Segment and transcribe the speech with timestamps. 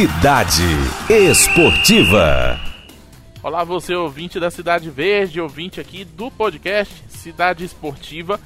[0.00, 0.64] Cidade
[1.10, 2.58] Esportiva.
[3.42, 8.40] Olá, você ouvinte da Cidade Verde, ouvinte aqui do podcast Cidade Esportiva.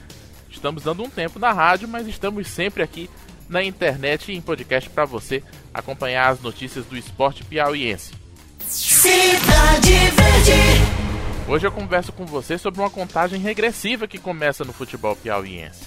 [0.51, 3.09] Estamos dando um tempo na rádio, mas estamos sempre aqui
[3.48, 8.14] na internet e em podcast para você acompanhar as notícias do esporte piauiense.
[8.59, 11.46] Cidade Verde.
[11.46, 15.84] Hoje eu converso com você sobre uma contagem regressiva que começa no futebol piauiense.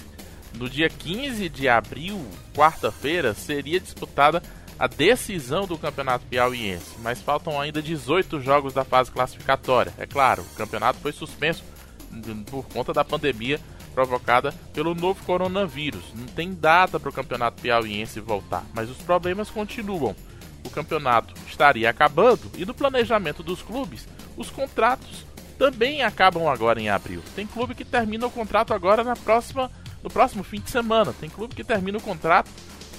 [0.54, 2.24] No dia 15 de abril,
[2.54, 4.42] quarta-feira, seria disputada
[4.78, 9.92] a decisão do Campeonato Piauiense, mas faltam ainda 18 jogos da fase classificatória.
[9.98, 11.64] É claro, o campeonato foi suspenso
[12.50, 13.60] por conta da pandemia
[13.92, 16.04] provocada pelo novo coronavírus.
[16.14, 20.14] Não tem data para o Campeonato Piauiense voltar, mas os problemas continuam.
[20.64, 25.26] O campeonato estaria acabando e no planejamento dos clubes, os contratos
[25.58, 27.22] também acabam agora em abril.
[27.34, 29.68] Tem clube que termina o contrato agora na próxima,
[30.02, 31.12] no próximo fim de semana.
[31.12, 32.48] Tem clube que termina o contrato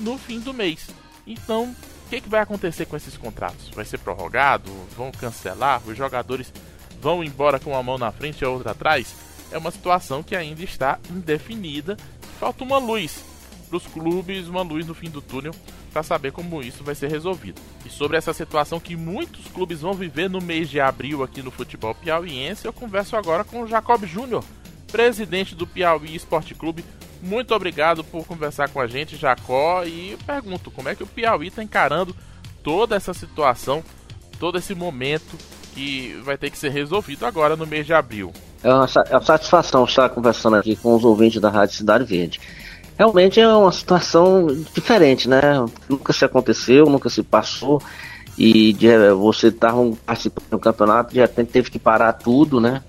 [0.02, 0.90] no fim do mês.
[1.30, 3.70] Então, o que, que vai acontecer com esses contratos?
[3.70, 4.72] Vai ser prorrogado?
[4.98, 5.80] Vão cancelar?
[5.86, 6.52] Os jogadores
[7.00, 9.14] vão embora com uma mão na frente e a outra atrás?
[9.52, 11.96] É uma situação que ainda está indefinida.
[12.40, 13.24] Falta uma luz
[13.68, 15.54] para os clubes, uma luz no fim do túnel
[15.94, 17.62] para saber como isso vai ser resolvido.
[17.86, 21.52] E sobre essa situação que muitos clubes vão viver no mês de abril aqui no
[21.52, 24.44] futebol piauiense, eu converso agora com o Jacob Júnior,
[24.92, 26.84] presidente do Piauí Esporte Clube.
[27.22, 31.48] Muito obrigado por conversar com a gente, Jacó, e pergunto como é que o Piauí
[31.48, 32.16] está encarando
[32.64, 33.84] toda essa situação,
[34.40, 35.38] todo esse momento
[35.74, 38.32] que vai ter que ser resolvido agora no mês de abril.
[38.64, 42.40] É uma, é uma satisfação estar conversando aqui com os ouvintes da Rádio Cidade Verde.
[42.98, 45.42] Realmente é uma situação diferente, né?
[45.88, 47.82] Nunca se aconteceu, nunca se passou.
[48.38, 52.84] E de, você estar tá participando do campeonato, de repente teve que parar tudo, né?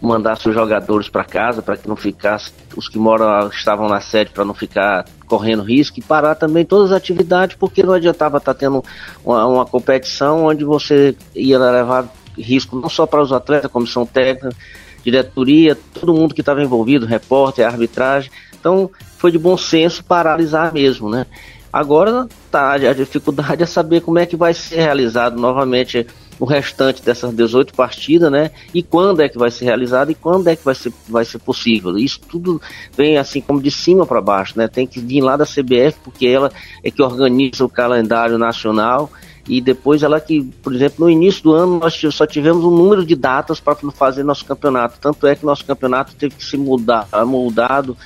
[0.00, 4.30] Mandar seus jogadores para casa para que não ficasse os que moram estavam na sede
[4.30, 8.54] para não ficar correndo risco e parar também todas as atividades porque não adiantava estar
[8.54, 8.84] tá tendo
[9.24, 14.54] uma, uma, competição onde você ia levar risco não só para os atletas, comissão técnica,
[15.02, 18.30] diretoria, todo mundo que estava envolvido, repórter, arbitragem.
[18.58, 21.26] Então foi de bom senso paralisar mesmo, né?
[21.72, 26.06] Agora tá, a dificuldade é saber como é que vai ser realizado novamente
[26.38, 28.50] o restante dessas 18 partidas, né?
[28.72, 31.38] E quando é que vai ser realizado e quando é que vai ser, vai ser
[31.38, 31.98] possível.
[31.98, 32.60] Isso tudo
[32.96, 34.68] vem assim como de cima para baixo, né?
[34.68, 39.10] Tem que vir lá da CBF, porque ela é que organiza o calendário nacional
[39.48, 43.04] e depois ela que, por exemplo, no início do ano nós só tivemos um número
[43.04, 44.98] de datas para fazer nosso campeonato.
[45.00, 47.96] Tanto é que nosso campeonato teve que se mudar, moldado.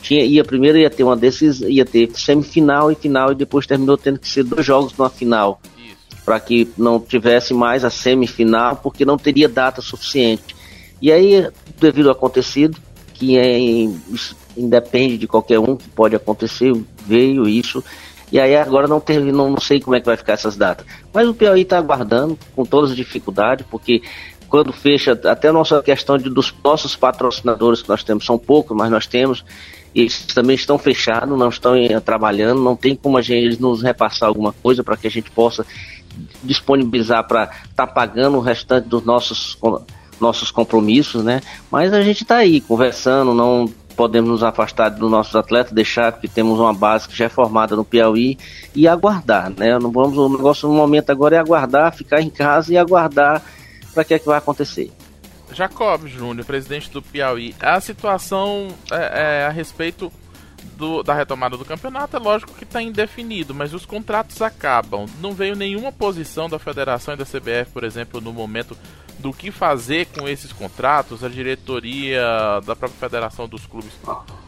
[0.00, 3.96] Tinha, ia primeiro ia ter uma desses, ia ter semifinal e final e depois terminou
[3.96, 5.60] tendo que ser dois jogos numa final
[6.24, 10.54] para que não tivesse mais a semifinal, porque não teria data suficiente.
[11.00, 11.48] E aí,
[11.80, 12.78] devido ao acontecido,
[13.12, 13.58] que é,
[14.56, 16.72] independe de qualquer um, que pode acontecer,
[17.06, 17.82] veio isso.
[18.30, 20.86] E aí agora não teve, não, não sei como é que vai ficar essas datas.
[21.12, 24.02] Mas o Piauí está aguardando, com todas as dificuldades, porque
[24.48, 28.76] quando fecha, até a nossa questão de, dos nossos patrocinadores que nós temos, são poucos,
[28.76, 29.44] mas nós temos,
[29.94, 34.28] eles também estão fechados, não estão eh, trabalhando, não tem como a gente nos repassar
[34.28, 35.66] alguma coisa para que a gente possa
[36.42, 39.58] disponibilizar para estar tá pagando o restante dos nossos,
[40.20, 41.40] nossos compromissos, né?
[41.70, 46.26] Mas a gente está aí conversando, não podemos nos afastar dos nossos atletas, deixar que
[46.26, 48.38] temos uma base que já é formada no Piauí
[48.74, 49.78] e aguardar, né?
[49.78, 53.42] Não vamos, o negócio no momento agora é aguardar, ficar em casa e aguardar
[53.94, 54.90] para que é que vai acontecer.
[55.52, 60.10] Jacob Júnior, presidente do Piauí, a situação é, é a respeito
[60.76, 65.06] do, da retomada do campeonato, é lógico que está indefinido, mas os contratos acabam.
[65.20, 68.76] Não veio nenhuma posição da federação e da CBF, por exemplo, no momento
[69.18, 71.22] do que fazer com esses contratos.
[71.22, 72.20] A diretoria
[72.66, 73.92] da própria federação dos clubes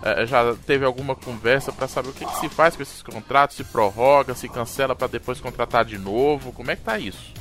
[0.02, 3.56] é, já teve alguma conversa para saber o que, que, se faz com esses contratos,
[3.56, 6.52] se prorroga, se cancela para depois contratar de novo.
[6.52, 7.32] Como é que tá isso?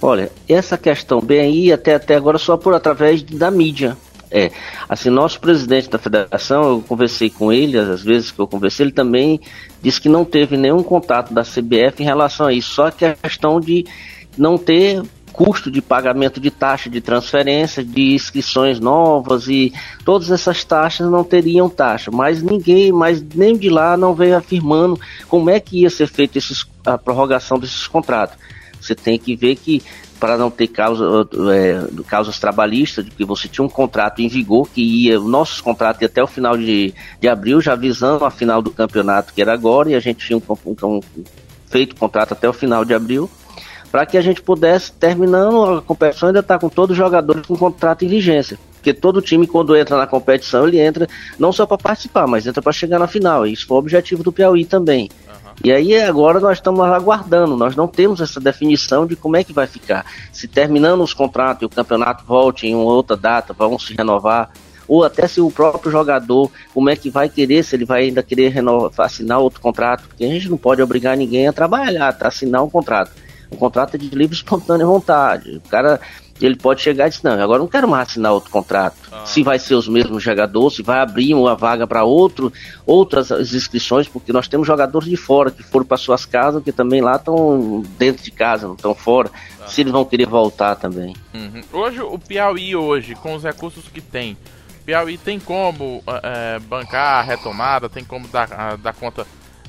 [0.00, 3.96] Olha, essa questão bem aí até, até agora só por através da mídia.
[4.34, 4.50] É,
[4.88, 8.92] assim, nosso presidente da federação, eu conversei com ele, às vezes que eu conversei, ele
[8.92, 9.38] também
[9.82, 13.14] disse que não teve nenhum contato da CBF em relação a isso, só que a
[13.14, 13.84] questão de
[14.38, 15.02] não ter
[15.32, 19.72] custo de pagamento de taxa de transferência, de inscrições novas e
[20.04, 24.98] todas essas taxas não teriam taxa, mas ninguém, mas nem de lá não veio afirmando
[25.28, 26.38] como é que ia ser feita
[26.86, 28.36] a prorrogação desses contratos.
[28.80, 29.82] Você tem que ver que
[30.22, 31.04] para não ter causa,
[31.52, 35.60] é, causas trabalhistas, de que você tinha um contrato em vigor que ia, o nosso
[35.64, 39.42] contrato ia até o final de, de abril, já visando a final do campeonato que
[39.42, 40.42] era agora, e a gente tinha um,
[40.86, 41.00] um,
[41.66, 43.28] feito o contrato até o final de abril,
[43.90, 47.44] para que a gente pudesse, terminando a competição, ainda estar tá com todos os jogadores
[47.44, 48.56] com contrato em vigência.
[48.82, 51.08] Porque todo time, quando entra na competição, ele entra
[51.38, 53.46] não só para participar, mas entra para chegar na final.
[53.46, 55.08] E isso foi o objetivo do Piauí também.
[55.24, 55.52] Uhum.
[55.62, 59.52] E aí agora nós estamos aguardando, nós não temos essa definição de como é que
[59.52, 60.04] vai ficar.
[60.32, 64.50] Se terminando os contratos e o campeonato volte em uma outra data, vão se renovar
[64.88, 68.20] ou até se o próprio jogador, como é que vai querer, se ele vai ainda
[68.20, 72.26] querer renovar, assinar outro contrato, porque a gente não pode obrigar ninguém a trabalhar, a
[72.26, 73.12] assinar um contrato.
[73.52, 75.56] O contrato é de livre espontânea vontade.
[75.56, 76.00] O cara,
[76.46, 78.96] ele pode chegar e dizer, não, agora não quero mais assinar outro contrato.
[79.10, 79.24] Ah.
[79.26, 82.52] Se vai ser os mesmos jogadores, se vai abrir uma vaga para outro,
[82.86, 87.00] outras inscrições, porque nós temos jogadores de fora que foram para suas casas, que também
[87.00, 89.30] lá estão dentro de casa, não estão fora.
[89.60, 89.66] Ah.
[89.68, 91.14] Se eles vão querer voltar também.
[91.32, 91.62] Uhum.
[91.72, 94.36] Hoje, o Piauí hoje, com os recursos que tem,
[94.84, 99.26] Piauí tem como é, bancar a retomada, tem como dar, dar conta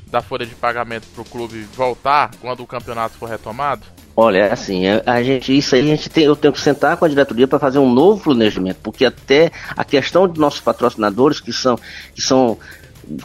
[0.08, 3.84] da folha de pagamento para o clube voltar quando o campeonato for retomado?
[4.16, 7.08] Olha, assim, a gente, isso aí a gente tem, eu tenho que sentar com a
[7.08, 11.80] diretoria para fazer um novo planejamento, porque até a questão de nossos patrocinadores que são,
[12.14, 12.58] que são,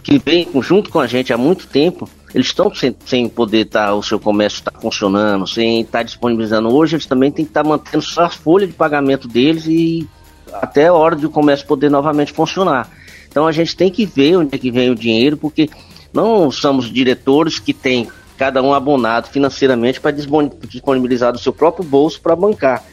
[0.03, 3.89] que vêm junto com a gente há muito tempo, eles estão sem, sem poder estar,
[3.89, 7.51] tá, o seu comércio está funcionando, sem estar tá disponibilizando hoje, eles também têm que
[7.51, 10.09] estar tá mantendo só a folha de pagamento deles e
[10.55, 12.91] até a hora de o comércio poder novamente funcionar.
[13.29, 15.69] Então a gente tem que ver onde é que vem o dinheiro, porque
[16.15, 18.09] não somos diretores que têm
[18.39, 22.85] cada um abonado financeiramente para disponibilizar do seu próprio bolso para bancar.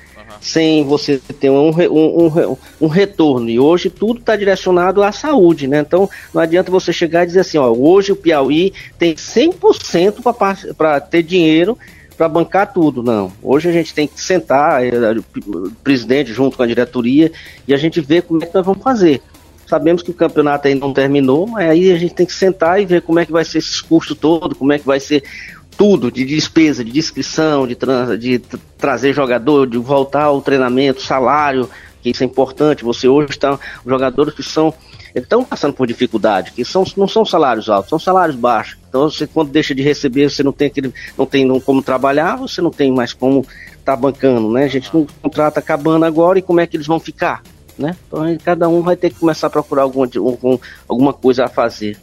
[0.41, 3.47] Sem você ter um, um, um, um, retorno.
[3.47, 5.79] E hoje tudo está direcionado à saúde, né?
[5.79, 10.99] Então não adianta você chegar e dizer assim, ó, hoje o Piauí tem 100% para
[10.99, 11.77] ter dinheiro
[12.17, 13.31] para bancar tudo, não.
[13.41, 14.91] Hoje a gente tem que sentar, eh,
[15.47, 17.31] o presidente junto com a diretoria,
[17.67, 19.21] e a gente ver como é que nós vamos fazer.
[19.67, 22.85] Sabemos que o campeonato ainda não terminou, mas aí a gente tem que sentar e
[22.85, 25.23] ver como é que vai ser esse custo todo, como é que vai ser
[25.77, 27.75] tudo de despesa, de inscrição, de,
[28.17, 28.39] de
[28.77, 31.69] trazer jogador, de voltar ao treinamento, salário,
[32.01, 32.83] que isso é importante.
[32.83, 34.73] Você hoje está jogadores que são
[35.13, 38.77] estão passando por dificuldade, que são, não são salários altos, são salários baixos.
[38.89, 42.61] Então você quando deixa de receber, você não tem aquele, não tem como trabalhar, você
[42.61, 44.65] não tem mais como estar tá bancando, né?
[44.65, 47.41] A gente não contrata acabando agora e como é que eles vão ficar,
[47.77, 47.95] né?
[48.07, 50.57] Então cada um vai ter que começar a procurar algum, algum,
[50.87, 51.97] alguma coisa a fazer.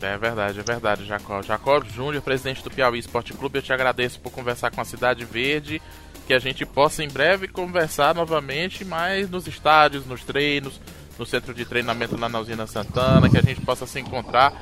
[0.00, 1.44] É verdade, é verdade, Jacob.
[1.44, 5.26] Jacob Júnior, presidente do Piauí Esporte Clube, eu te agradeço por conversar com a Cidade
[5.26, 5.80] Verde,
[6.26, 10.80] que a gente possa em breve conversar novamente, mais nos estádios, nos treinos,
[11.18, 14.54] no centro de treinamento lá na usina Santana, que a gente possa se encontrar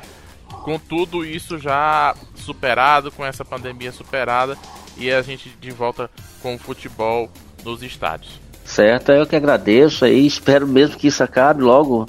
[0.64, 4.58] com tudo isso já superado, com essa pandemia superada
[4.96, 6.10] e a gente de volta
[6.43, 7.31] com o futebol
[7.64, 8.47] nos estádios.
[8.69, 12.06] Certo, eu que agradeço aí, espero mesmo que isso acabe logo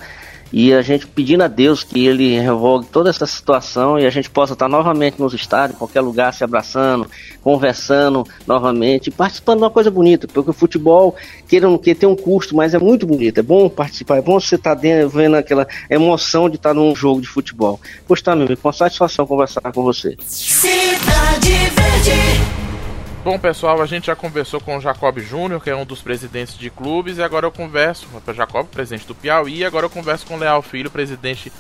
[0.51, 4.29] e a gente pedindo a Deus que ele revogue toda essa situação e a gente
[4.29, 7.09] possa estar novamente nos estádios, em qualquer lugar, se abraçando,
[7.41, 11.15] conversando novamente, participando de uma coisa bonita, porque o futebol,
[11.47, 14.55] queiram que tem um custo, mas é muito bonito, é bom participar, é bom você
[14.55, 17.79] estar vendo aquela emoção de estar num jogo de futebol.
[18.05, 20.17] Pois tá, meu amigo, com satisfação conversar com você.
[20.27, 22.68] Cidade Verde.
[23.29, 26.57] Bom, pessoal, a gente já conversou com o Jacob Júnior, que é um dos presidentes
[26.57, 29.89] de clubes, e agora eu converso com o Jacob, presidente do Piauí, e agora eu
[29.91, 31.53] converso com o Leal Filho, presidente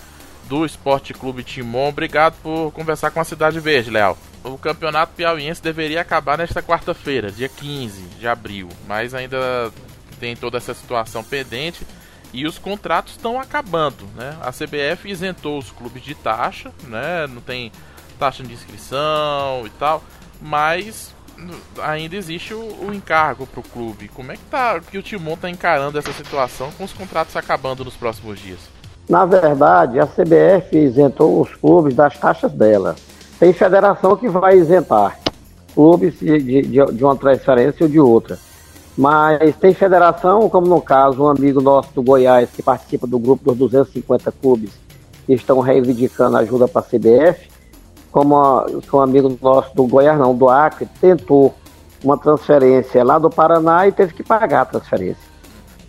[0.45, 1.89] do Esporte Clube Timon.
[1.89, 4.17] Obrigado por conversar com a Cidade Verde, Leal.
[4.43, 9.71] O campeonato piauiense deveria acabar nesta quarta-feira, dia 15 de abril, mas ainda
[10.19, 11.85] tem toda essa situação pendente
[12.33, 14.35] e os contratos estão acabando, né?
[14.41, 17.27] A CBF isentou os clubes de taxa, né?
[17.27, 17.71] Não tem
[18.17, 20.03] taxa de inscrição e tal,
[20.41, 21.13] mas
[21.81, 24.07] ainda existe o, o encargo para o clube.
[24.09, 27.83] Como é que, tá, que o Timon está encarando essa situação com os contratos acabando
[27.83, 28.59] nos próximos dias?
[29.07, 32.95] Na verdade, a CBF isentou os clubes das taxas dela.
[33.39, 35.17] Tem federação que vai isentar
[35.73, 38.37] clubes de, de, de uma transferência ou de outra.
[38.97, 43.45] Mas tem federação, como no caso, um amigo nosso do Goiás, que participa do grupo
[43.45, 44.71] dos 250 clubes,
[45.25, 47.47] que estão reivindicando ajuda para a CBF,
[48.11, 48.35] como
[48.93, 51.53] um amigo nosso do Goiás, não, do Acre, tentou
[52.03, 55.29] uma transferência lá do Paraná e teve que pagar a transferência.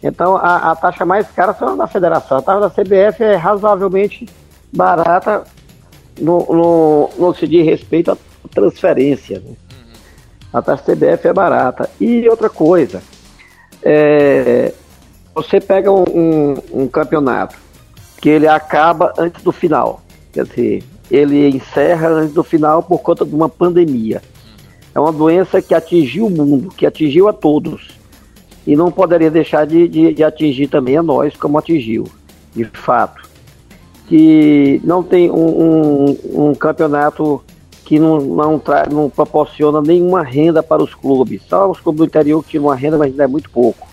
[0.03, 2.39] Então a, a taxa mais cara são da federação.
[2.39, 4.29] A taxa da CBF é razoavelmente
[4.73, 5.45] barata
[6.19, 8.17] no, no, no se diz respeito à
[8.53, 9.41] transferência.
[9.41, 9.55] Né?
[10.53, 11.89] A taxa da CBF é barata.
[12.01, 13.03] E outra coisa,
[13.83, 14.73] é,
[15.35, 17.57] você pega um, um, um campeonato
[18.21, 20.03] que ele acaba antes do final.
[20.33, 24.23] Quer dizer, ele encerra antes do final por conta de uma pandemia.
[24.95, 27.99] É uma doença que atingiu o mundo, que atingiu a todos.
[28.67, 32.07] E não poderia deixar de, de, de atingir também a nós, como atingiu,
[32.55, 33.29] de fato.
[34.07, 37.43] Que não tem um, um, um campeonato
[37.85, 38.63] que não, não,
[38.93, 41.43] não, proporciona nenhuma renda para os clubes.
[41.49, 43.89] Só os clubes do interior que tiram uma renda, mas ainda é muito pouco.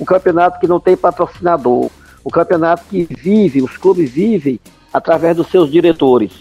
[0.00, 1.90] um campeonato que não tem patrocinador,
[2.24, 4.60] um campeonato que vive, os clubes vivem
[4.92, 6.32] através dos seus diretores.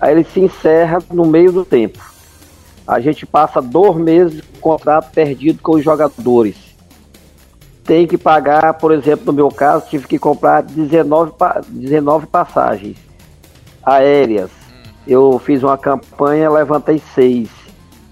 [0.00, 1.98] Aí ele se encerra no meio do tempo.
[2.86, 6.56] A gente passa dois meses de contrato perdido com os jogadores.
[7.84, 11.32] Tem que pagar, por exemplo, no meu caso, tive que comprar 19,
[11.68, 12.96] 19 passagens
[13.82, 14.50] aéreas.
[15.06, 17.48] Eu fiz uma campanha, levantei seis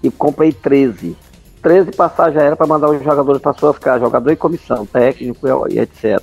[0.02, 1.16] e comprei 13.
[1.62, 5.78] 13 passagens aéreas para mandar os jogadores para suas casas, jogador e comissão, técnico e
[5.78, 6.22] etc.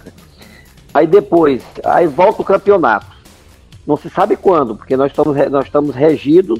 [0.94, 3.15] Aí depois, aí volta o campeonato.
[3.86, 6.60] Não se sabe quando, porque nós estamos, nós estamos regidos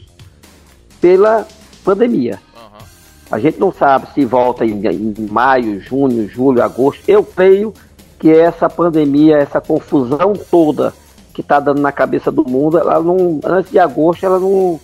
[1.02, 1.48] pela
[1.84, 2.40] pandemia.
[2.56, 2.86] Uhum.
[3.32, 7.04] A gente não sabe se volta em, em maio, junho, julho, agosto.
[7.08, 7.74] Eu creio
[8.20, 10.94] que essa pandemia, essa confusão toda
[11.34, 14.80] que está dando na cabeça do mundo, ela não, antes de agosto, ela não,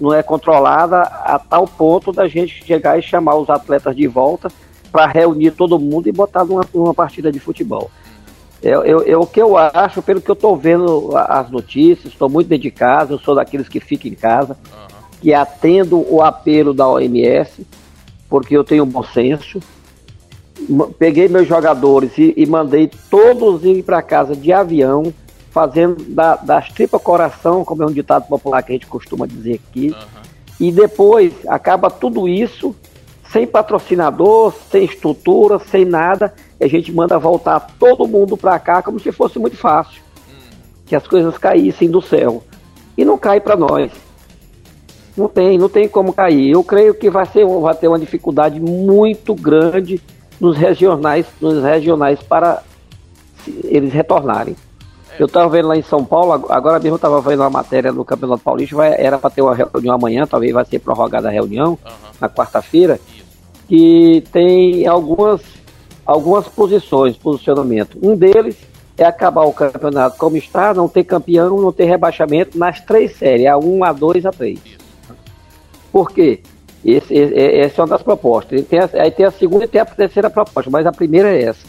[0.00, 4.48] não é controlada a tal ponto da gente chegar e chamar os atletas de volta
[4.92, 7.90] para reunir todo mundo e botar numa, numa partida de futebol.
[8.62, 12.28] É, é, é, o que eu acho, pelo que eu estou vendo as notícias, estou
[12.28, 14.86] muito dedicado, eu sou daqueles que ficam em casa, uhum.
[15.20, 17.66] que atendo o apelo da OMS,
[18.28, 19.60] porque eu tenho bom senso.
[20.98, 25.12] Peguei meus jogadores e, e mandei todos ir para casa de avião,
[25.50, 29.58] fazendo da, das tripas coração, como é um ditado popular que a gente costuma dizer
[29.68, 29.88] aqui.
[29.88, 30.20] Uhum.
[30.60, 32.76] E depois acaba tudo isso
[33.32, 36.34] sem patrocinador, sem estrutura, sem nada.
[36.60, 40.02] A gente manda voltar todo mundo para cá como se fosse muito fácil.
[40.86, 42.42] Que as coisas caíssem do céu.
[42.96, 43.90] E não cai para nós.
[45.16, 46.50] Não tem, não tem como cair.
[46.50, 50.00] Eu creio que vai, ser, vai ter uma dificuldade muito grande
[50.40, 52.62] nos regionais, nos regionais para
[53.64, 54.56] eles retornarem.
[55.18, 58.42] Eu estava vendo lá em São Paulo, agora mesmo estava vendo uma matéria no Campeonato
[58.42, 61.92] Paulista, vai, era para ter uma reunião amanhã, talvez vai ser prorrogada a reunião, uhum.
[62.18, 62.98] na quarta-feira,
[63.68, 65.42] que tem algumas,
[66.04, 67.98] algumas posições, posicionamento.
[68.02, 68.56] Um deles
[68.96, 73.46] é acabar o campeonato como está, não ter campeão, não ter rebaixamento nas três séries,
[73.46, 74.58] a 1, a 2, a 3.
[75.90, 76.40] Por quê?
[76.84, 78.64] Esse, essa é uma das propostas.
[78.66, 81.44] Tem a, aí tem a segunda e tem a terceira proposta, mas a primeira é
[81.44, 81.66] essa.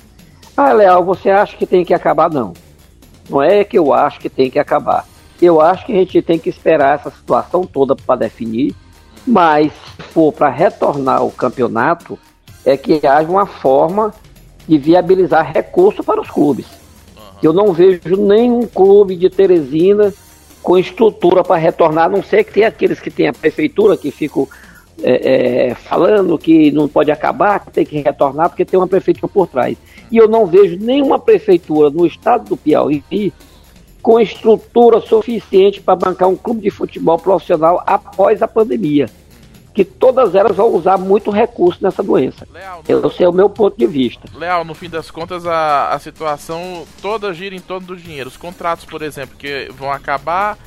[0.55, 2.29] Ah, Leal, você acha que tem que acabar?
[2.29, 2.53] Não.
[3.29, 5.05] Não é que eu acho que tem que acabar.
[5.41, 8.75] Eu acho que a gente tem que esperar essa situação toda para definir,
[9.25, 12.19] mas se for para retornar o campeonato,
[12.65, 14.13] é que haja uma forma
[14.67, 16.65] de viabilizar recursos para os clubes.
[17.41, 20.13] Eu não vejo nenhum clube de Teresina
[20.61, 24.11] com estrutura para retornar, a não ser que tem aqueles que tem a prefeitura que
[24.11, 24.47] ficam
[25.01, 29.27] é, é, falando que não pode acabar, que tem que retornar, porque tem uma prefeitura
[29.27, 29.75] por trás.
[30.11, 33.03] E eu não vejo nenhuma prefeitura no estado do Piauí
[34.01, 39.07] com estrutura suficiente para bancar um clube de futebol profissional após a pandemia.
[39.73, 42.47] Que todas elas vão usar muito recurso nessa doença.
[42.51, 44.27] Leal, Esse é o meu ponto de vista.
[44.35, 48.27] Leal, no fim das contas, a, a situação toda gira em torno do dinheiro.
[48.27, 50.57] Os contratos, por exemplo, que vão acabar,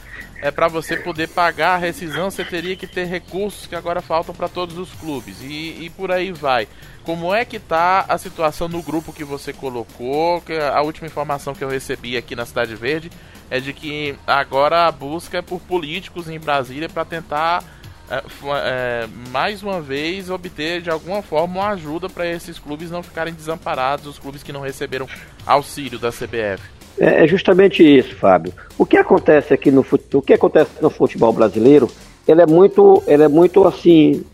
[0.41, 4.35] é para você poder pagar a rescisão, você teria que ter recursos que agora faltam
[4.35, 5.41] para todos os clubes.
[5.43, 6.69] E, e por aí vai.
[7.05, 10.43] Como é que tá a situação no grupo que você colocou?
[10.73, 13.11] A última informação que eu recebi aqui na Cidade Verde
[13.51, 17.63] é de que agora a busca é por políticos em Brasília para tentar
[18.11, 18.23] é,
[18.57, 23.33] é, mais uma vez obter de alguma forma uma ajuda para esses clubes não ficarem
[23.33, 25.09] desamparados, os clubes que não receberam
[25.47, 26.63] auxílio da CBF.
[26.99, 28.53] É, é justamente isso, Fábio.
[28.79, 31.91] O que acontece aqui no futebol, o que acontece no futebol brasileiro,
[32.27, 34.25] ele é muito, ele é muito assim,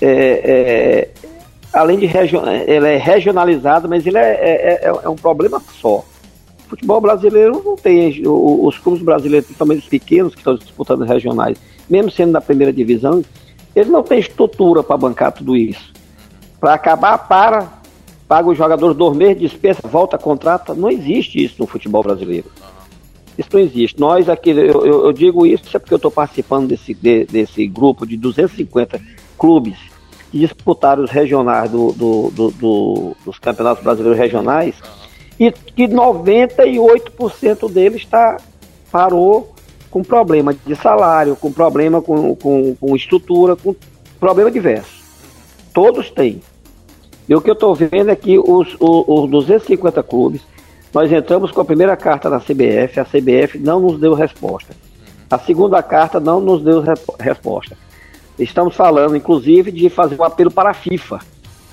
[0.00, 1.10] é, é
[1.72, 6.04] além de ele é regionalizado, mas ele é, é, é, é, um problema só.
[6.66, 11.58] O futebol brasileiro não tem, os clubes brasileiros, principalmente os pequenos que estão disputando regionais,
[11.88, 13.22] mesmo sendo da primeira divisão,
[13.74, 15.92] eles não têm estrutura para bancar tudo isso.
[16.60, 17.68] Para acabar, para,
[18.28, 20.74] paga os jogadores dois meses, dispensa, volta, contrata.
[20.74, 22.50] Não existe isso no futebol brasileiro.
[23.36, 24.00] Isso não existe.
[24.00, 28.06] Nós aqui, eu, eu, digo isso é porque eu estou participando desse, de, desse grupo
[28.06, 29.00] de 250
[29.36, 29.76] clubes
[30.30, 34.76] que disputaram os regionais do, do, do, do dos campeonatos brasileiros regionais
[35.38, 38.36] e que 98% deles está
[38.90, 39.53] parou
[39.94, 43.76] com problema de salário, com problema com, com, com estrutura, com
[44.18, 44.90] problema diverso.
[45.72, 46.42] Todos têm.
[47.28, 50.40] E o que eu estou vendo é que os, os, os 250 clubes,
[50.92, 54.74] nós entramos com a primeira carta na CBF, a CBF não nos deu resposta.
[55.30, 56.82] A segunda carta não nos deu
[57.20, 57.76] resposta.
[58.36, 61.20] Estamos falando, inclusive, de fazer um apelo para a FIFA,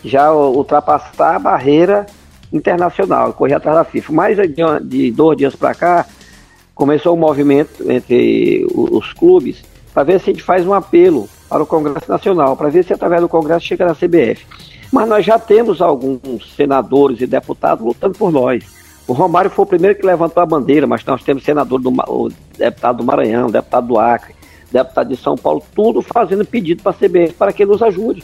[0.06, 2.06] já ultrapassar a barreira
[2.54, 4.14] internacional, correr atrás da FIFA.
[4.14, 6.06] Mas de, de dois dias para cá,
[6.82, 11.62] começou um movimento entre os clubes para ver se a gente faz um apelo para
[11.62, 14.48] o Congresso Nacional, para ver se através do Congresso chega na CBF.
[14.92, 18.64] Mas nós já temos alguns senadores e deputados lutando por nós.
[19.08, 21.94] O Romário foi o primeiro que levantou a bandeira, mas nós temos senador do
[22.58, 24.34] deputado do Maranhão, deputado do Acre,
[24.72, 28.24] deputado de São Paulo, tudo fazendo pedido para a CBF para que nos ajude.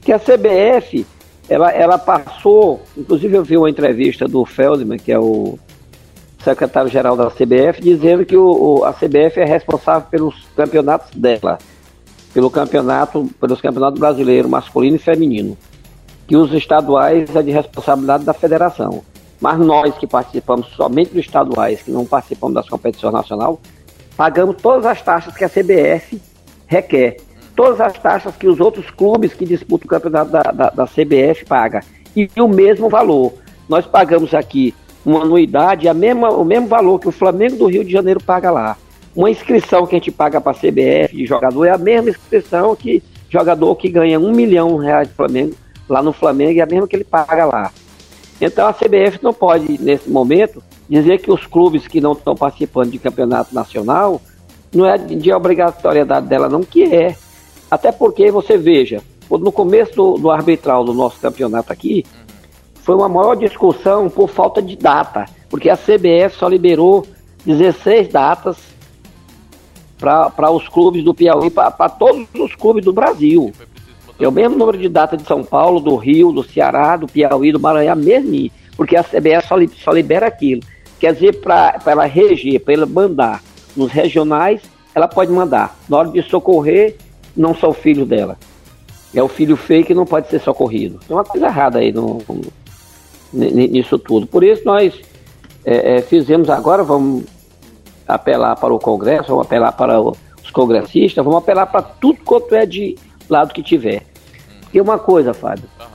[0.00, 1.04] Que a CBF,
[1.46, 5.58] ela, ela passou, inclusive eu vi uma entrevista do Feldman, que é o
[6.42, 8.46] secretário-geral da CBF, dizendo que o,
[8.80, 11.58] o, a CBF é responsável pelos campeonatos dela,
[12.34, 15.56] pelo campeonato, pelos campeonatos brasileiros masculino e feminino,
[16.26, 19.02] que os estaduais é de responsabilidade da federação.
[19.40, 23.56] Mas nós que participamos somente dos estaduais, que não participamos das competições nacionais,
[24.16, 26.20] pagamos todas as taxas que a CBF
[26.66, 27.16] requer.
[27.54, 31.44] Todas as taxas que os outros clubes que disputam o campeonato da, da, da CBF
[31.44, 31.82] pagam.
[32.16, 33.34] E o mesmo valor.
[33.68, 37.84] Nós pagamos aqui uma anuidade, a mesma, o mesmo valor que o Flamengo do Rio
[37.84, 38.76] de Janeiro paga lá.
[39.14, 42.74] Uma inscrição que a gente paga para a CBF de jogador é a mesma inscrição
[42.74, 45.54] que jogador que ganha um milhão de reais de Flamengo
[45.88, 47.70] lá no Flamengo é a mesma que ele paga lá.
[48.40, 52.90] Então a CBF não pode, nesse momento, dizer que os clubes que não estão participando
[52.90, 54.20] de campeonato nacional
[54.74, 57.14] não é de obrigatoriedade dela, não, que é.
[57.70, 62.04] Até porque você veja, no começo do, do arbitral do nosso campeonato aqui,
[62.82, 67.06] foi uma maior discussão por falta de data, porque a CBF só liberou
[67.46, 68.56] 16 datas
[69.98, 73.52] para os clubes do Piauí, para todos os clubes do Brasil.
[74.18, 77.52] É o mesmo número de data de São Paulo, do Rio, do Ceará, do Piauí,
[77.52, 80.62] do Maranhão, mesmo, porque a CBF só, só libera aquilo.
[80.98, 83.42] Quer dizer, para ela reger, para ela mandar
[83.76, 84.60] nos regionais,
[84.94, 85.76] ela pode mandar.
[85.88, 86.96] Na hora de socorrer,
[87.36, 88.36] não são filhos dela.
[89.14, 90.98] É o filho feio que não pode ser socorrido.
[91.06, 92.18] Tem uma coisa errada aí no,
[93.32, 94.26] nisso tudo.
[94.26, 94.94] Por isso nós
[95.64, 97.24] é, é, fizemos agora, vamos
[98.06, 102.66] apelar para o Congresso, vamos apelar para os congressistas, vamos apelar para tudo quanto é
[102.66, 102.96] de
[103.28, 104.02] lado que tiver.
[104.72, 105.86] E uma coisa, Fábio, uhum.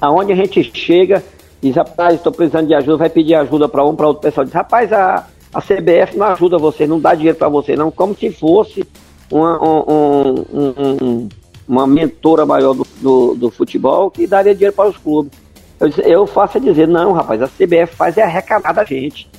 [0.00, 1.24] aonde a gente chega,
[1.60, 4.54] diz, rapaz, estou precisando de ajuda, vai pedir ajuda para um, para outro pessoal, diz,
[4.54, 8.30] rapaz, a, a CBF não ajuda você, não dá dinheiro para você, não, como se
[8.30, 8.84] fosse
[9.30, 11.28] uma, um, um, um,
[11.66, 15.32] uma mentora maior do, do, do futebol que daria dinheiro para os clubes.
[15.80, 19.30] Eu, eu faço a dizer, não, rapaz, a CBF faz é arrecadar da gente.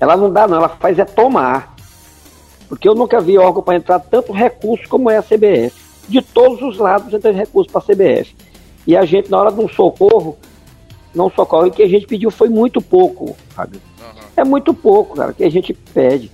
[0.00, 1.74] Ela não dá, não, ela faz é tomar.
[2.68, 5.72] Porque eu nunca vi órgão para entrar tanto recurso como é a CBF.
[6.08, 8.34] De todos os lados entra recurso para a CBF.
[8.86, 10.36] E a gente, na hora de um socorro,
[11.14, 13.80] não socorre, o que a gente pediu foi muito pouco, Fábio.
[14.00, 14.22] Uhum.
[14.36, 16.30] É muito pouco, cara, que a gente pede.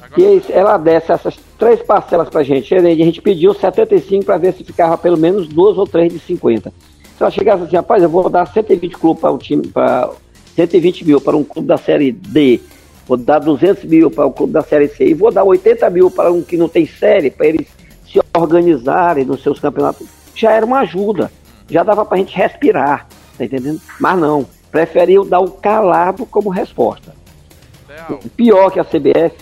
[0.00, 0.20] Agora...
[0.20, 2.74] E ela desce essas três parcelas pra gente.
[2.74, 6.72] A gente pediu 75 para ver se ficava pelo menos duas ou três de 50.
[7.20, 10.10] Se ela chegasse assim, rapaz, eu vou dar 120 clubes para o time, para
[10.56, 12.58] 120 mil para um clube da série D,
[13.06, 16.10] vou dar 200 mil para o clube da série C e vou dar 80 mil
[16.10, 17.66] para um que não tem série, para eles
[18.10, 21.30] se organizarem nos seus campeonatos, já era uma ajuda,
[21.68, 23.06] já dava para a gente respirar,
[23.36, 23.78] tá entendendo?
[24.00, 27.14] Mas não, preferiu dar o calado como resposta.
[28.08, 29.36] O pior que a CBF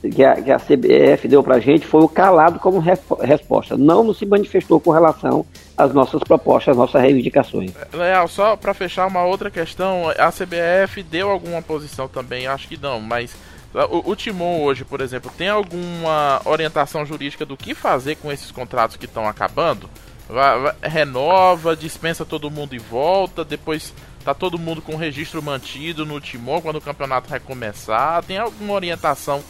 [0.00, 3.76] que a, que a CBF deu para a gente foi o calado como resposta.
[3.76, 5.44] Não, se manifestou com relação
[5.76, 7.72] às nossas propostas, às nossas reivindicações.
[7.92, 12.46] Leal, só para fechar uma outra questão, a CBF deu alguma posição também?
[12.46, 13.34] Acho que não, mas
[13.74, 18.50] o, o Timon hoje, por exemplo, tem alguma orientação jurídica do que fazer com esses
[18.50, 19.90] contratos que estão acabando?
[20.28, 23.92] Vai, vai, renova, dispensa todo mundo e volta, depois
[24.24, 28.22] tá todo mundo com registro mantido no Timon quando o campeonato recomeçar?
[28.24, 29.42] Tem alguma orientação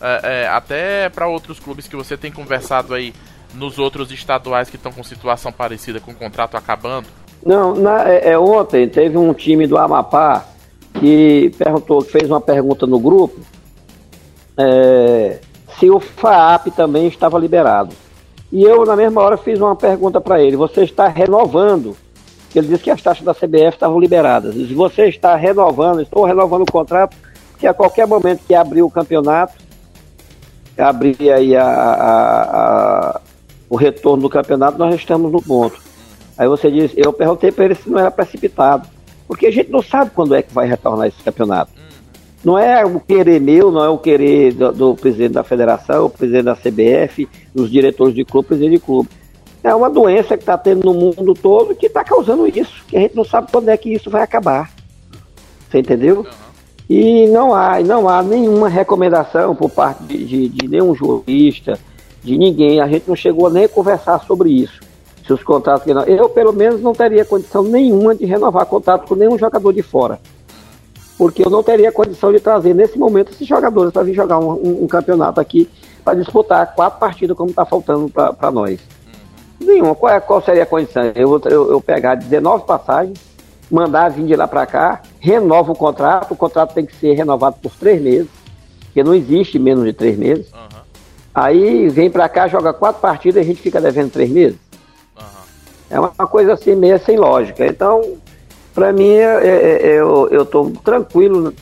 [0.00, 3.14] é, é, até para outros clubes que você tem conversado aí
[3.54, 7.06] nos outros estaduais que estão com situação parecida com o contrato acabando?
[7.44, 10.44] Não, na, é, é, ontem teve um time do Amapá
[10.94, 13.40] que perguntou, fez uma pergunta no grupo
[14.56, 15.38] é,
[15.78, 17.94] se o FAAP também estava liberado.
[18.50, 21.96] E eu, na mesma hora, fiz uma pergunta para ele: você está renovando?
[22.54, 24.54] Ele disse que as taxas da CBF estavam liberadas.
[24.54, 27.14] Se você está renovando, estou renovando o contrato,
[27.58, 29.54] que a qualquer momento que abrir o campeonato,
[30.78, 32.42] abrir aí a, a,
[33.14, 33.20] a,
[33.68, 35.80] o retorno do campeonato, nós estamos no ponto.
[36.36, 38.88] Aí você diz, eu perguntei para ele se não era precipitado,
[39.26, 41.72] porque a gente não sabe quando é que vai retornar esse campeonato.
[42.44, 46.10] Não é o querer meu, não é o querer do, do presidente da federação, o
[46.10, 49.08] presidente da CBF, dos diretores de clube, presidente de clube.
[49.64, 53.00] É uma doença que está tendo no mundo todo que está causando isso, que a
[53.00, 54.70] gente não sabe quando é que isso vai acabar.
[55.68, 56.24] Você entendeu?
[56.88, 61.78] E não há, não há nenhuma recomendação por parte de, de, de nenhum jurista,
[62.22, 62.80] de ninguém.
[62.80, 64.80] A gente não chegou nem a conversar sobre isso.
[65.26, 69.08] Se os contratos que não, eu pelo menos não teria condição nenhuma de renovar contrato
[69.08, 70.20] com nenhum jogador de fora.
[71.18, 74.52] Porque eu não teria condição de trazer nesse momento esses jogadores para vir jogar um,
[74.52, 75.68] um, um campeonato aqui
[76.04, 78.78] para disputar quatro partidas como está faltando para nós.
[79.58, 79.94] Nenhuma.
[79.94, 81.02] Qual, é, qual seria a condição?
[81.16, 83.18] Eu, eu, eu pegar 19 passagens,
[83.68, 87.56] mandar vir de lá para cá, renova o contrato, o contrato tem que ser renovado
[87.60, 88.28] por três meses,
[88.84, 90.46] porque não existe menos de três meses.
[90.52, 90.80] Uhum.
[91.34, 94.56] Aí vem para cá, joga quatro partidas e a gente fica devendo três meses.
[95.16, 95.24] Uhum.
[95.90, 97.66] É uma coisa assim meio sem lógica.
[97.66, 98.18] Então,
[98.72, 101.52] para mim, é, é, é eu estou tranquilo,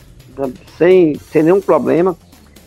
[0.77, 2.15] sem, sem nenhum problema,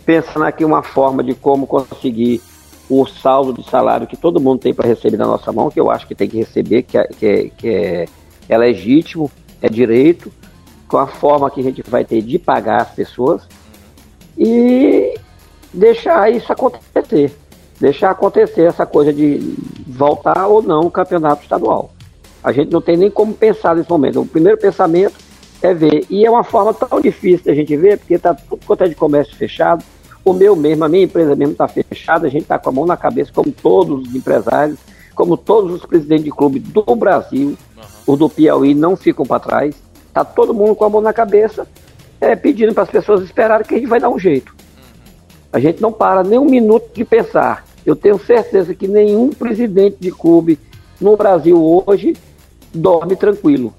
[0.05, 2.43] pensando aqui uma forma de como conseguir
[2.91, 5.93] o saldo de salário que todo mundo tem para receber na nossa mão, que eu
[5.93, 8.07] acho que tem que receber, que é, que é, que é,
[8.49, 9.31] é legítimo,
[9.63, 10.33] é direito,
[10.89, 13.43] com a forma que a gente vai ter de pagar as pessoas.
[14.37, 15.15] E
[15.73, 17.37] deixar isso acontecer.
[17.79, 19.55] Deixar acontecer essa coisa de
[19.87, 21.93] voltar ou não o campeonato estadual.
[22.43, 24.21] A gente não tem nem como pensar nesse momento.
[24.21, 25.15] O primeiro pensamento
[25.63, 26.07] é ver.
[26.09, 28.89] E é uma forma tão difícil de a gente ver, porque está tudo quanto é
[28.89, 29.85] de comércio fechado.
[30.25, 32.87] O meu mesmo, a minha empresa mesmo está fechada, a gente está com a mão
[32.87, 34.79] na cabeça, como todos os empresários,
[35.15, 37.83] como todos os presidentes de clube do Brasil, uhum.
[38.07, 39.75] os do Piauí não ficam para trás.
[40.19, 41.65] Está todo mundo com a mão na cabeça,
[42.21, 44.53] é, pedindo para as pessoas esperarem que a gente vai dar um jeito.
[45.53, 47.65] A gente não para nem um minuto de pensar.
[47.87, 50.59] Eu tenho certeza que nenhum presidente de clube
[51.01, 52.17] no Brasil hoje
[52.75, 53.73] dorme tranquilo.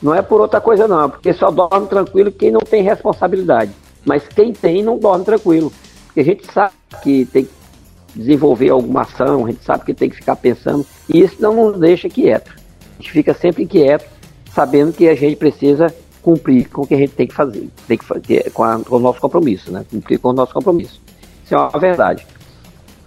[0.00, 3.72] Não é por outra coisa não, porque só dorme tranquilo quem não tem responsabilidade.
[4.04, 5.72] Mas quem tem não dorme tranquilo.
[6.06, 7.50] Porque a gente sabe que tem que
[8.14, 11.80] desenvolver alguma ação, a gente sabe que tem que ficar pensando, e isso não nos
[11.80, 12.52] deixa quieto.
[12.52, 14.11] A gente fica sempre inquieto,
[14.54, 17.98] sabendo que a gente precisa cumprir com o que a gente tem que fazer, tem
[17.98, 19.84] que fazer com, a, com o nosso compromisso, né?
[19.90, 21.00] Cumprir com o nosso compromisso.
[21.44, 22.26] Isso é uma verdade.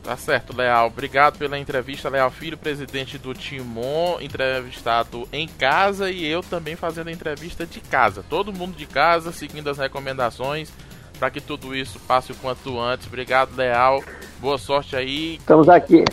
[0.03, 0.87] Tá certo, Leal.
[0.87, 7.07] Obrigado pela entrevista, Leal Filho, presidente do Timon, entrevistado em casa e eu também fazendo
[7.07, 8.23] a entrevista de casa.
[8.29, 10.71] Todo mundo de casa, seguindo as recomendações
[11.17, 13.07] para que tudo isso passe o quanto antes.
[13.07, 14.03] Obrigado, Leal.
[14.39, 15.37] Boa sorte aí.
[15.37, 16.03] Estamos aqui.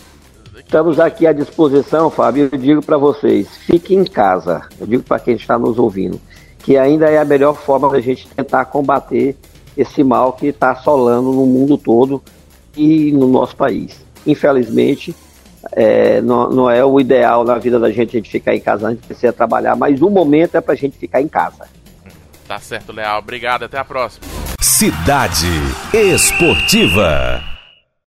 [0.59, 2.49] Estamos aqui à disposição, Fábio.
[2.51, 4.67] Eu digo para vocês, fiquem em casa.
[4.79, 6.19] Eu digo para quem está nos ouvindo
[6.63, 9.35] que ainda é a melhor forma da gente tentar combater
[9.77, 12.23] esse mal que está assolando no mundo todo
[12.75, 14.03] e no nosso país.
[14.25, 15.13] Infelizmente,
[15.73, 18.87] é, não, não, é o ideal na vida da gente a gente ficar em casa,
[18.87, 21.67] a gente precisa trabalhar, mas o momento é para a gente ficar em casa.
[22.47, 23.19] Tá certo, Leal.
[23.19, 24.25] Obrigado, até a próxima.
[24.61, 25.47] Cidade
[25.93, 27.52] Esportiva.